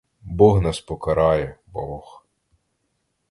Бог 0.25 0.61
нас 0.61 0.79
покарає, 0.81 1.59
бог! 1.67 2.25